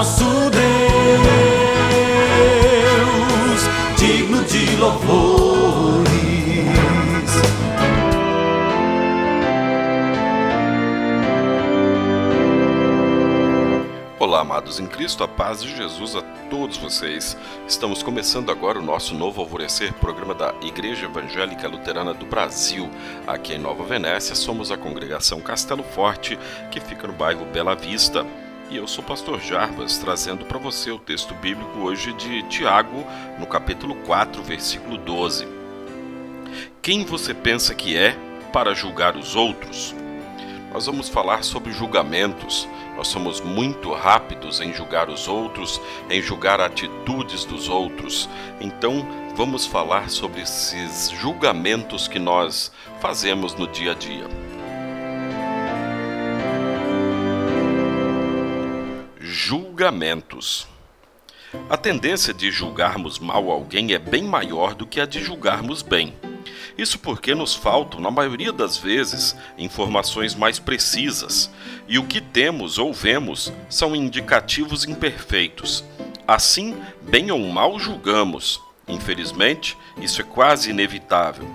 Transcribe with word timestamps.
nosso 0.00 0.24
Deus, 0.24 0.60
digno 3.98 4.42
de 4.44 4.76
louvores. 4.76 6.00
Olá, 14.18 14.40
amados 14.40 14.80
em 14.80 14.86
Cristo, 14.86 15.22
a 15.22 15.28
paz 15.28 15.62
de 15.62 15.76
Jesus 15.76 16.16
a 16.16 16.22
todos 16.48 16.78
vocês. 16.78 17.36
Estamos 17.68 18.02
começando 18.02 18.50
agora 18.50 18.78
o 18.78 18.82
nosso 18.82 19.14
novo 19.14 19.42
Alvorecer, 19.42 19.92
programa 19.92 20.34
da 20.34 20.54
Igreja 20.62 21.04
Evangélica 21.04 21.68
Luterana 21.68 22.14
do 22.14 22.24
Brasil. 22.24 22.88
Aqui 23.26 23.52
em 23.52 23.58
Nova 23.58 23.84
Venécia, 23.84 24.34
somos 24.34 24.72
a 24.72 24.78
congregação 24.78 25.42
Castelo 25.42 25.82
Forte, 25.82 26.38
que 26.70 26.80
fica 26.80 27.06
no 27.06 27.12
bairro 27.12 27.44
Bela 27.44 27.74
Vista. 27.76 28.24
E 28.70 28.76
eu 28.76 28.86
sou 28.86 29.02
o 29.02 29.06
pastor 29.06 29.40
Jarbas, 29.40 29.98
trazendo 29.98 30.44
para 30.44 30.56
você 30.56 30.92
o 30.92 30.98
texto 30.98 31.34
bíblico 31.34 31.80
hoje 31.80 32.12
de 32.12 32.44
Tiago, 32.44 33.04
no 33.36 33.44
capítulo 33.44 33.96
4, 34.06 34.40
versículo 34.44 34.96
12. 34.96 35.44
Quem 36.80 37.04
você 37.04 37.34
pensa 37.34 37.74
que 37.74 37.96
é 37.96 38.16
para 38.52 38.72
julgar 38.72 39.16
os 39.16 39.34
outros? 39.34 39.92
Nós 40.72 40.86
vamos 40.86 41.08
falar 41.08 41.42
sobre 41.42 41.72
julgamentos. 41.72 42.68
Nós 42.96 43.08
somos 43.08 43.40
muito 43.40 43.92
rápidos 43.92 44.60
em 44.60 44.72
julgar 44.72 45.08
os 45.08 45.26
outros, 45.26 45.80
em 46.08 46.22
julgar 46.22 46.60
atitudes 46.60 47.44
dos 47.44 47.68
outros. 47.68 48.28
Então, 48.60 49.04
vamos 49.34 49.66
falar 49.66 50.08
sobre 50.08 50.42
esses 50.42 51.10
julgamentos 51.10 52.06
que 52.06 52.20
nós 52.20 52.70
fazemos 53.00 53.52
no 53.56 53.66
dia 53.66 53.90
a 53.90 53.94
dia. 53.96 54.28
Julgamentos. 59.80 60.68
A 61.70 61.74
tendência 61.74 62.34
de 62.34 62.50
julgarmos 62.50 63.18
mal 63.18 63.50
alguém 63.50 63.94
é 63.94 63.98
bem 63.98 64.24
maior 64.24 64.74
do 64.74 64.86
que 64.86 65.00
a 65.00 65.06
de 65.06 65.24
julgarmos 65.24 65.80
bem. 65.80 66.14
Isso 66.76 66.98
porque 66.98 67.34
nos 67.34 67.54
faltam, 67.54 67.98
na 67.98 68.10
maioria 68.10 68.52
das 68.52 68.76
vezes, 68.76 69.34
informações 69.56 70.34
mais 70.34 70.58
precisas, 70.58 71.50
e 71.88 71.98
o 71.98 72.04
que 72.04 72.20
temos 72.20 72.76
ou 72.76 72.92
vemos 72.92 73.50
são 73.70 73.96
indicativos 73.96 74.84
imperfeitos. 74.84 75.82
Assim, 76.28 76.76
bem 77.00 77.30
ou 77.30 77.38
mal 77.38 77.78
julgamos. 77.78 78.60
Infelizmente, 78.86 79.78
isso 79.96 80.20
é 80.20 80.24
quase 80.24 80.68
inevitável. 80.68 81.48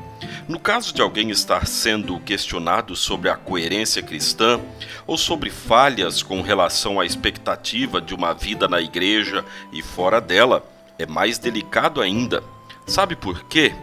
No 0.48 0.60
caso 0.60 0.94
de 0.94 1.02
alguém 1.02 1.32
estar 1.32 1.66
sendo 1.66 2.20
questionado 2.20 2.96
sobre 2.96 3.30
a 3.30 3.36
coerência 3.36 4.04
cristã 4.04 4.60
ou 5.08 5.18
sobre 5.18 5.50
falhas 5.50 6.22
com 6.22 6.42
relação 6.42 7.00
à 7.00 7.06
expectativa 7.06 8.00
de 8.00 8.14
uma 8.14 8.34
vida 8.34 8.68
na 8.68 8.80
igreja 8.80 9.44
e 9.74 9.82
fora 9.82 10.22
dela, 10.22 10.64
é 11.00 11.06
mais 11.06 11.40
delicado 11.40 12.00
ainda. 12.00 12.44
Sabe 12.86 13.16
por 13.16 13.46
quê? 13.46 13.74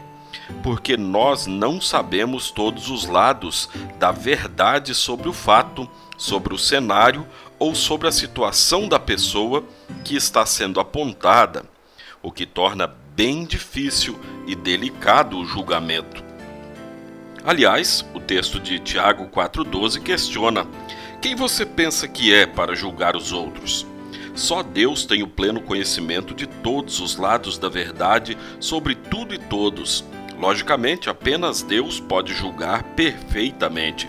porque 0.63 0.97
nós 0.97 1.47
não 1.47 1.81
sabemos 1.81 2.51
todos 2.51 2.91
os 2.91 3.07
lados 3.07 3.69
da 3.99 4.11
verdade 4.11 4.95
sobre 4.95 5.29
o 5.29 5.33
fato, 5.33 5.89
sobre 6.17 6.55
o 6.55 6.59
cenário 6.59 7.27
ou 7.59 7.75
sobre 7.75 8.09
a 8.09 8.13
situação 8.13 8.89
da 8.89 8.99
pessoa 8.99 9.65
que 10.05 10.17
está 10.17 10.45
sendo 10.45 10.81
apontada, 10.81 11.65
o 12.23 12.31
que 12.31 12.47
torna 12.47 12.87
bem 13.15 13.45
difícil 13.45 14.19
e 14.47 14.55
delicado 14.55 15.39
o 15.39 15.45
julgamento. 15.45 16.32
Aliás, 17.45 18.05
o 18.15 18.21
texto 18.21 18.61
de 18.61 18.79
Tiago 18.79 19.27
4,12 19.29 20.03
questiona: 20.03 20.67
quem 21.21 21.35
você 21.35 21.67
pensa 21.67 22.07
que 22.07 22.33
é 22.33 22.47
para 22.47 22.75
julgar 22.75 23.17
os 23.17 23.33
outros? 23.33 23.87
Só 24.35 24.63
Deus 24.63 25.05
tem 25.05 25.23
o 25.23 25.29
pleno 25.29 25.61
conhecimento 25.61 26.35
de 26.35 26.47
todos 26.47 27.01
os 27.01 27.17
lados 27.17 27.59
da 27.59 27.69
verdade 27.69 28.37
sobre 28.59 28.95
tudo 28.95 29.35
e 29.35 29.39
todos, 29.39 30.05
Logicamente, 30.43 31.09
apenas 31.09 31.63
Deus 31.63 32.01
pode 32.01 32.35
julgar 32.35 32.83
perfeitamente. 32.97 34.09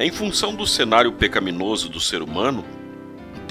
Em 0.00 0.10
função 0.10 0.52
do 0.52 0.66
cenário 0.66 1.12
pecaminoso 1.12 1.88
do 1.88 2.00
ser 2.00 2.22
humano, 2.22 2.64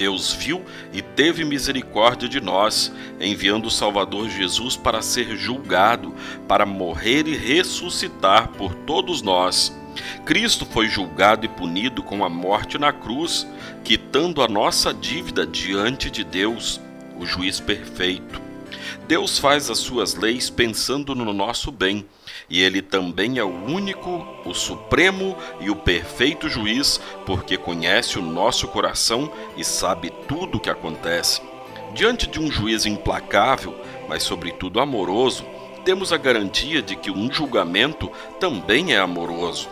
Deus 0.00 0.32
viu 0.32 0.64
e 0.94 1.02
teve 1.02 1.44
misericórdia 1.44 2.26
de 2.26 2.40
nós, 2.40 2.90
enviando 3.20 3.66
o 3.66 3.70
Salvador 3.70 4.30
Jesus 4.30 4.74
para 4.74 5.02
ser 5.02 5.36
julgado, 5.36 6.14
para 6.48 6.64
morrer 6.64 7.28
e 7.28 7.36
ressuscitar 7.36 8.48
por 8.48 8.74
todos 8.74 9.20
nós. 9.20 9.78
Cristo 10.24 10.64
foi 10.64 10.88
julgado 10.88 11.44
e 11.44 11.50
punido 11.50 12.02
com 12.02 12.24
a 12.24 12.30
morte 12.30 12.78
na 12.78 12.94
cruz, 12.94 13.46
quitando 13.84 14.40
a 14.40 14.48
nossa 14.48 14.94
dívida 14.94 15.46
diante 15.46 16.10
de 16.10 16.24
Deus, 16.24 16.80
o 17.18 17.26
juiz 17.26 17.60
perfeito. 17.60 18.49
Deus 19.06 19.38
faz 19.38 19.70
as 19.70 19.78
suas 19.78 20.14
leis 20.14 20.50
pensando 20.50 21.14
no 21.14 21.32
nosso 21.32 21.70
bem, 21.70 22.06
e 22.48 22.60
ele 22.60 22.82
também 22.82 23.38
é 23.38 23.44
o 23.44 23.64
único, 23.66 24.26
o 24.44 24.54
supremo 24.54 25.36
e 25.60 25.70
o 25.70 25.76
perfeito 25.76 26.48
juiz, 26.48 27.00
porque 27.24 27.56
conhece 27.56 28.18
o 28.18 28.22
nosso 28.22 28.68
coração 28.68 29.32
e 29.56 29.64
sabe 29.64 30.10
tudo 30.28 30.58
o 30.58 30.60
que 30.60 30.70
acontece. 30.70 31.40
Diante 31.94 32.26
de 32.26 32.40
um 32.40 32.50
juiz 32.50 32.86
implacável, 32.86 33.74
mas 34.08 34.22
sobretudo 34.22 34.80
amoroso, 34.80 35.44
temos 35.84 36.12
a 36.12 36.16
garantia 36.16 36.82
de 36.82 36.94
que 36.94 37.10
um 37.10 37.32
julgamento 37.32 38.10
também 38.38 38.92
é 38.92 38.98
amoroso. 38.98 39.68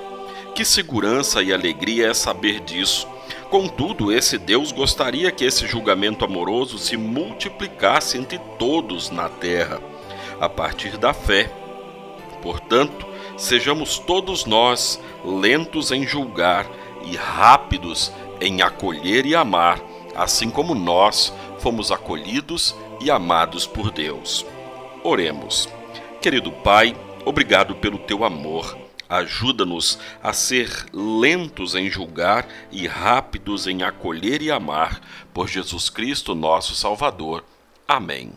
Que 0.54 0.65
segurança 0.65 1.42
e 1.42 1.53
alegria 1.53 2.09
é 2.09 2.15
saber 2.15 2.60
disso 2.60 3.06
Contudo, 3.50 4.12
esse 4.12 4.36
Deus 4.36 4.72
gostaria 4.72 5.32
que 5.32 5.42
esse 5.42 5.66
julgamento 5.66 6.22
amoroso 6.22 6.78
se 6.78 6.98
multiplicasse 6.98 8.19
entre 8.19 8.38
todos 8.59 9.10
na 9.10 9.31
terra, 9.31 9.81
a 10.38 10.50
partir 10.50 10.98
da 10.98 11.14
fé. 11.14 11.50
Portanto, 12.42 13.06
sejamos 13.38 13.98
todos 13.98 14.44
nós 14.44 15.00
lentos 15.25 15.91
em 15.91 16.06
julgar 16.06 16.66
e 17.04 17.16
rápidos 17.16 18.12
em 18.38 18.60
acolher 18.60 19.25
e 19.25 19.34
amar, 19.34 19.80
assim 20.15 20.50
como 20.50 20.75
nós 20.75 21.32
fomos 21.59 21.91
acolhidos 21.91 22.76
e 23.00 23.10
amados 23.10 23.66
por 23.66 23.91
Deus. 23.91 24.44
Oremos. 25.03 25.69
Querido 26.20 26.53
Pai, 26.53 26.94
obrigado 27.25 27.75
pelo 27.76 27.97
teu 27.98 28.25
amor 28.25 28.88
Ajuda-nos 29.08 29.98
a 30.22 30.32
ser 30.32 30.86
lentos 30.92 31.74
em 31.74 31.91
julgar 31.91 32.46
e 32.70 32.86
rápidos 32.86 33.66
em 33.66 33.82
acolher 33.82 34.42
e 34.42 34.50
amar, 34.50 35.00
por 35.32 35.48
Jesus 35.48 35.88
Cristo, 35.88 36.34
nosso 36.34 36.74
Salvador. 36.74 37.44
Amém. 37.86 38.32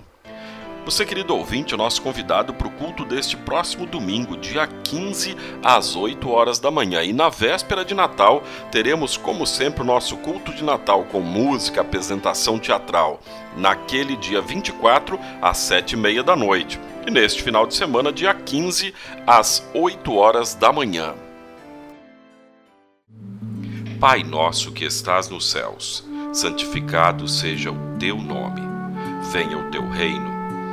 Você, 0.83 1.05
querido 1.05 1.35
ouvinte, 1.35 1.75
é 1.75 1.77
nosso 1.77 2.01
convidado 2.01 2.53
para 2.55 2.67
o 2.67 2.71
culto 2.71 3.05
deste 3.05 3.37
próximo 3.37 3.85
domingo, 3.85 4.35
dia 4.35 4.65
15, 4.65 5.37
às 5.63 5.95
8 5.95 6.27
horas 6.29 6.57
da 6.57 6.71
manhã. 6.71 7.03
E 7.03 7.13
na 7.13 7.29
véspera 7.29 7.85
de 7.85 7.93
Natal, 7.93 8.41
teremos, 8.71 9.15
como 9.15 9.45
sempre, 9.45 9.83
o 9.83 9.85
nosso 9.85 10.17
culto 10.17 10.51
de 10.51 10.63
Natal 10.63 11.05
com 11.05 11.19
música, 11.19 11.81
apresentação 11.81 12.57
teatral. 12.57 13.19
Naquele 13.55 14.15
dia 14.15 14.41
24, 14.41 15.19
às 15.39 15.57
7 15.59 15.91
e 15.91 15.97
meia 15.97 16.23
da 16.23 16.35
noite 16.35 16.79
e 17.05 17.11
neste 17.11 17.41
final 17.41 17.65
de 17.67 17.75
semana, 17.75 18.11
dia 18.11 18.33
15, 18.33 18.93
às 19.25 19.63
8 19.73 20.13
horas 20.13 20.55
da 20.55 20.73
manhã. 20.73 21.13
Pai 23.99 24.23
nosso 24.23 24.71
que 24.71 24.83
estás 24.85 25.29
nos 25.29 25.49
céus, 25.51 26.03
santificado 26.33 27.27
seja 27.27 27.71
o 27.71 27.97
teu 27.99 28.17
nome. 28.17 28.61
Venha 29.31 29.59
o 29.59 29.69
teu 29.69 29.87
reino. 29.87 30.40